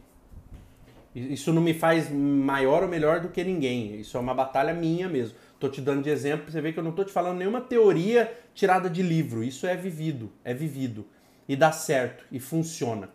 [1.15, 3.99] isso não me faz maior ou melhor do que ninguém.
[3.99, 5.37] Isso é uma batalha minha mesmo.
[5.59, 8.33] Tô te dando de exemplo você ver que eu não tô te falando nenhuma teoria
[8.53, 9.43] tirada de livro.
[9.43, 11.05] Isso é vivido, é vivido.
[11.47, 13.09] E dá certo, e funciona.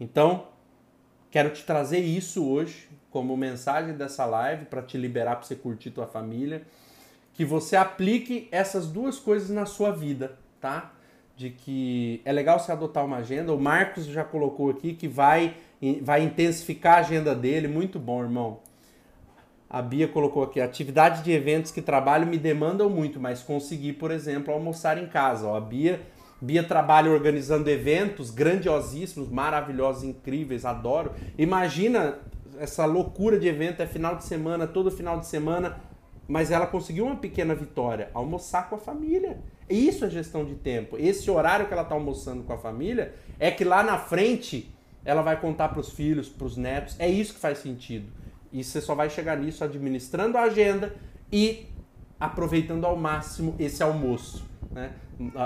[0.00, 0.48] Então,
[1.30, 5.92] quero te trazer isso hoje como mensagem dessa live para te liberar para você curtir
[5.92, 6.62] tua família.
[7.34, 10.92] Que você aplique essas duas coisas na sua vida, tá?
[11.36, 13.52] De que é legal você adotar uma agenda.
[13.52, 15.56] O Marcos já colocou aqui que vai
[16.00, 17.68] vai intensificar a agenda dele.
[17.68, 18.60] Muito bom, irmão.
[19.68, 24.10] A Bia colocou aqui: atividade de eventos que trabalho me demandam muito, mas consegui, por
[24.10, 25.46] exemplo, almoçar em casa.
[25.46, 26.00] Ó, a Bia,
[26.40, 31.12] Bia trabalha organizando eventos grandiosíssimos, maravilhosos, incríveis, adoro.
[31.36, 32.18] Imagina
[32.58, 35.80] essa loucura de evento, é final de semana, todo final de semana,
[36.28, 39.38] mas ela conseguiu uma pequena vitória: almoçar com a família.
[39.68, 40.96] Isso é gestão de tempo.
[40.98, 44.70] Esse horário que ela está almoçando com a família é que lá na frente
[45.04, 46.96] ela vai contar para os filhos, para os netos.
[46.98, 48.06] É isso que faz sentido.
[48.52, 50.94] E você só vai chegar nisso administrando a agenda
[51.32, 51.66] e
[52.18, 54.44] aproveitando ao máximo esse almoço.
[54.70, 54.92] Né?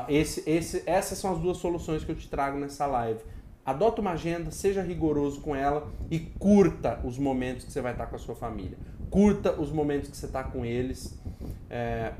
[0.09, 3.21] Esse, esse, essas são as duas soluções que eu te trago nessa live.
[3.65, 8.07] Adota uma agenda, seja rigoroso com ela e curta os momentos que você vai estar
[8.07, 8.79] com a sua família.
[9.11, 11.19] Curta os momentos que você está com eles,
[11.69, 12.13] é,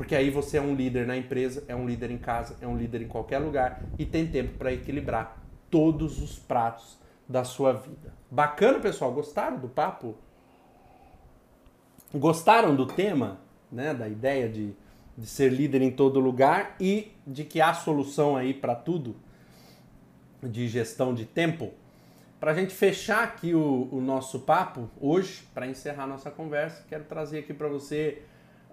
[0.00, 2.74] porque aí você é um líder na empresa, é um líder em casa, é um
[2.74, 5.36] líder em qualquer lugar e tem tempo para equilibrar
[5.70, 6.96] todos os pratos
[7.28, 8.14] da sua vida.
[8.30, 9.12] Bacana, pessoal?
[9.12, 10.16] Gostaram do papo?
[12.14, 13.92] Gostaram do tema, né?
[13.92, 14.72] Da ideia de,
[15.18, 19.14] de ser líder em todo lugar e de que há solução aí para tudo
[20.42, 21.74] de gestão de tempo?
[22.40, 27.04] Para a gente fechar aqui o, o nosso papo hoje, para encerrar nossa conversa, quero
[27.04, 28.22] trazer aqui para você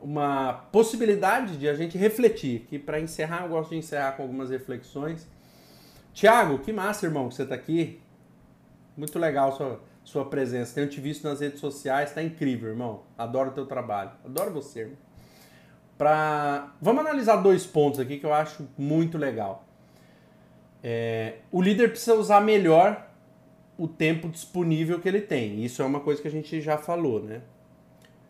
[0.02, 2.66] uma possibilidade de a gente refletir.
[2.70, 5.28] Que para encerrar, eu gosto de encerrar com algumas reflexões
[6.18, 8.02] Tiago, que massa, irmão, que você está aqui.
[8.98, 10.74] Muito legal sua, sua presença.
[10.74, 13.04] Tenho te visto nas redes sociais, está incrível, irmão.
[13.16, 14.10] Adoro o teu trabalho.
[14.26, 14.98] Adoro você, irmão.
[15.96, 16.74] Pra...
[16.82, 19.64] Vamos analisar dois pontos aqui que eu acho muito legal.
[20.84, 21.36] É...
[21.52, 23.08] O líder precisa usar melhor
[23.78, 25.64] o tempo disponível que ele tem.
[25.64, 27.44] Isso é uma coisa que a gente já falou, né?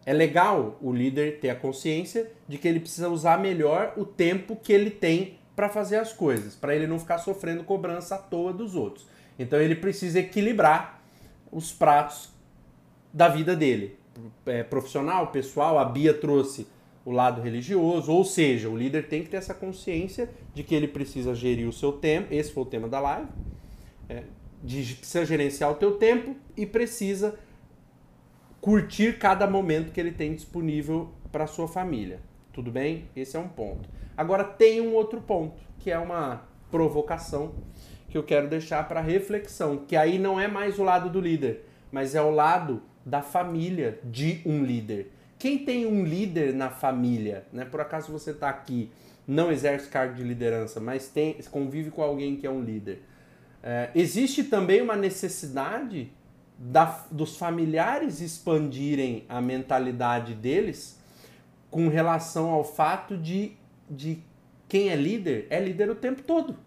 [0.07, 4.55] É legal o líder ter a consciência de que ele precisa usar melhor o tempo
[4.55, 8.53] que ele tem para fazer as coisas, para ele não ficar sofrendo cobrança à toa
[8.53, 9.05] dos outros.
[9.37, 11.03] Então ele precisa equilibrar
[11.51, 12.29] os pratos
[13.11, 13.99] da vida dele,
[14.45, 15.77] é, profissional, pessoal.
[15.77, 16.65] A Bia trouxe
[17.03, 20.87] o lado religioso, ou seja, o líder tem que ter essa consciência de que ele
[20.87, 22.33] precisa gerir o seu tempo.
[22.33, 23.27] Esse foi o tema da live.
[24.07, 24.23] É,
[24.63, 27.37] de, precisa gerenciar o teu tempo e precisa
[28.67, 32.19] curtir cada momento que ele tem disponível para sua família.
[32.51, 33.06] Tudo bem?
[33.15, 33.88] Esse é um ponto.
[34.17, 37.56] Agora tem um outro ponto, que é uma provocação
[38.10, 41.65] que eu quero deixar para reflexão, que aí não é mais o lado do líder,
[41.89, 45.13] mas é o lado da família de um líder.
[45.39, 47.63] Quem tem um líder na família, né?
[47.63, 48.91] Por acaso você está aqui,
[49.25, 53.02] não exerce cargo de liderança, mas tem, convive com alguém que é um líder.
[53.63, 56.12] É, existe também uma necessidade
[56.58, 60.99] da, dos familiares expandirem a mentalidade deles
[61.69, 63.55] com relação ao fato de
[63.89, 64.19] de
[64.67, 66.58] quem é líder é líder o tempo todo.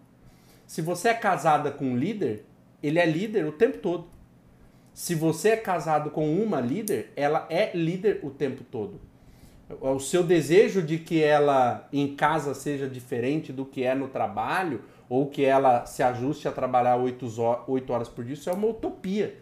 [0.65, 2.45] Se você é casada com um líder,
[2.81, 4.07] ele é líder o tempo todo.
[4.93, 8.99] Se você é casado com uma líder, ela é líder o tempo todo.
[9.79, 14.81] o seu desejo de que ela em casa seja diferente do que é no trabalho,
[15.07, 19.37] ou que ela se ajuste a trabalhar 8 horas por dia, isso é uma utopia.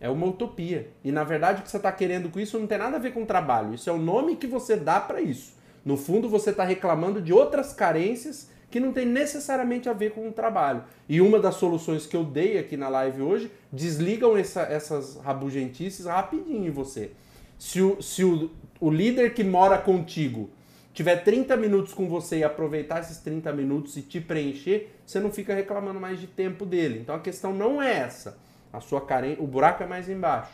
[0.00, 0.90] É uma utopia.
[1.02, 3.12] E na verdade o que você está querendo com isso não tem nada a ver
[3.12, 3.74] com trabalho.
[3.74, 5.56] Isso é o nome que você dá para isso.
[5.86, 10.28] No fundo, você está reclamando de outras carências que não tem necessariamente a ver com
[10.28, 10.82] o trabalho.
[11.08, 16.06] E uma das soluções que eu dei aqui na live hoje desligam essa, essas rabugentices
[16.06, 17.12] rapidinho em você.
[17.56, 20.50] Se, o, se o, o líder que mora contigo
[20.92, 25.30] tiver 30 minutos com você e aproveitar esses 30 minutos e te preencher, você não
[25.30, 26.98] fica reclamando mais de tempo dele.
[26.98, 28.36] Então a questão não é essa.
[28.72, 30.52] A sua carência, o buraco é mais embaixo.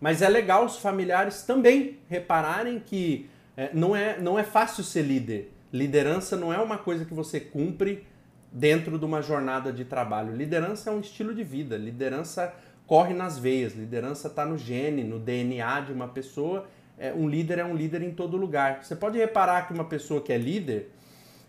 [0.00, 5.02] Mas é legal os familiares também repararem que é, não, é, não é fácil ser
[5.02, 5.52] líder.
[5.72, 8.06] Liderança não é uma coisa que você cumpre
[8.50, 10.34] dentro de uma jornada de trabalho.
[10.34, 11.76] Liderança é um estilo de vida.
[11.76, 12.54] Liderança
[12.86, 13.74] corre nas veias.
[13.74, 16.66] Liderança está no gene, no DNA de uma pessoa.
[16.98, 18.82] É, um líder é um líder em todo lugar.
[18.82, 20.90] Você pode reparar que uma pessoa que é líder,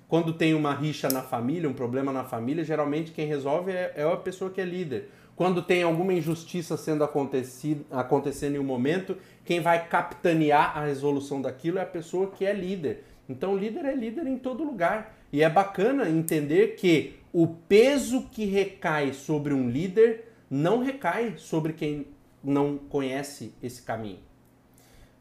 [0.07, 4.03] quando tem uma rixa na família, um problema na família, geralmente quem resolve é, é
[4.03, 5.09] a pessoa que é líder.
[5.41, 11.79] Quando tem alguma injustiça sendo acontecendo em um momento, quem vai capitanear a resolução daquilo
[11.79, 13.05] é a pessoa que é líder.
[13.27, 15.17] Então, líder é líder em todo lugar.
[15.33, 21.73] E é bacana entender que o peso que recai sobre um líder não recai sobre
[21.73, 22.05] quem
[22.43, 24.19] não conhece esse caminho.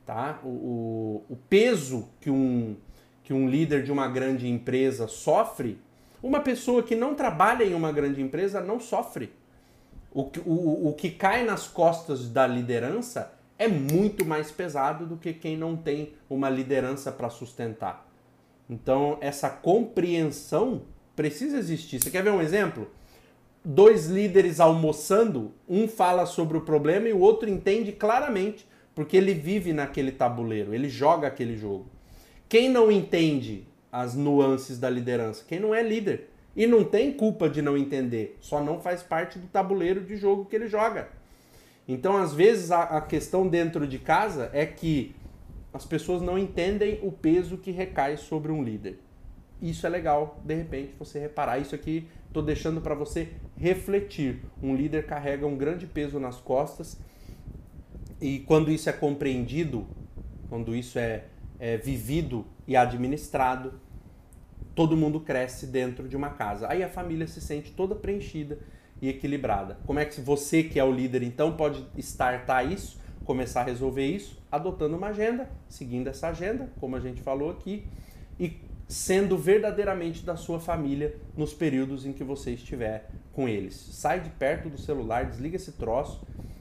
[0.04, 0.38] Tá?
[0.44, 2.76] O, o, o peso que um,
[3.24, 5.78] que um líder de uma grande empresa sofre,
[6.22, 9.39] uma pessoa que não trabalha em uma grande empresa não sofre.
[10.12, 15.34] O, o, o que cai nas costas da liderança é muito mais pesado do que
[15.34, 18.08] quem não tem uma liderança para sustentar.
[18.68, 20.82] Então, essa compreensão
[21.14, 22.00] precisa existir.
[22.00, 22.88] Você quer ver um exemplo?
[23.62, 29.34] Dois líderes almoçando, um fala sobre o problema e o outro entende claramente, porque ele
[29.34, 31.86] vive naquele tabuleiro, ele joga aquele jogo.
[32.48, 35.44] Quem não entende as nuances da liderança?
[35.46, 36.29] Quem não é líder.
[36.54, 40.44] E não tem culpa de não entender, só não faz parte do tabuleiro de jogo
[40.44, 41.08] que ele joga.
[41.86, 45.14] Então, às vezes, a, a questão dentro de casa é que
[45.72, 48.98] as pessoas não entendem o peso que recai sobre um líder.
[49.62, 51.58] Isso é legal, de repente, você reparar.
[51.58, 54.42] Isso aqui estou deixando para você refletir.
[54.62, 56.98] Um líder carrega um grande peso nas costas
[58.20, 59.86] e quando isso é compreendido,
[60.48, 61.24] quando isso é,
[61.58, 63.74] é vivido e administrado,
[64.74, 66.66] todo mundo cresce dentro de uma casa.
[66.68, 68.58] Aí a família se sente toda preenchida
[69.00, 69.78] e equilibrada.
[69.86, 74.06] Como é que você, que é o líder, então pode startar isso, começar a resolver
[74.06, 77.86] isso, adotando uma agenda, seguindo essa agenda, como a gente falou aqui,
[78.38, 78.58] e
[78.88, 83.74] sendo verdadeiramente da sua família nos períodos em que você estiver com eles.
[83.74, 86.20] Sai de perto do celular, desliga esse troço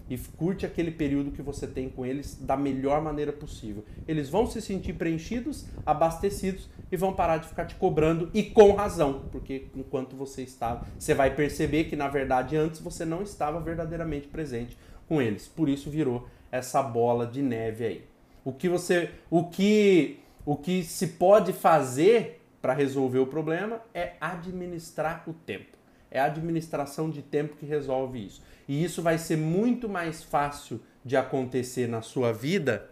[0.10, 3.86] e curte aquele período que você tem com eles da melhor maneira possível.
[4.08, 8.74] Eles vão se sentir preenchidos, abastecidos e vão parar de ficar te cobrando e com
[8.74, 13.60] razão, porque enquanto você estava, você vai perceber que na verdade antes você não estava
[13.60, 15.48] verdadeiramente presente com eles.
[15.48, 18.06] Por isso virou essa bola de neve aí.
[18.44, 24.14] O que você, o que, o que se pode fazer para resolver o problema é
[24.20, 25.79] administrar o tempo.
[26.12, 28.42] É a administração de tempo que resolve isso.
[28.68, 32.90] E isso vai ser muito mais fácil de acontecer na sua vida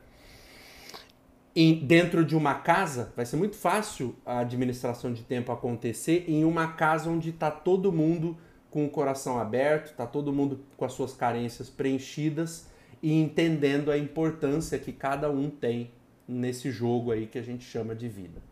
[1.84, 3.12] dentro de uma casa.
[3.16, 7.92] Vai ser muito fácil a administração de tempo acontecer em uma casa onde está todo
[7.92, 8.38] mundo
[8.70, 12.68] com o coração aberto, está todo mundo com as suas carências preenchidas
[13.02, 15.92] e entendendo a importância que cada um tem
[16.28, 18.47] nesse jogo aí que a gente chama de vida.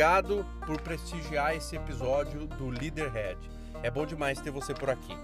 [0.00, 3.36] Obrigado por prestigiar esse episódio do Leaderhead.
[3.82, 5.14] É bom demais ter você por aqui.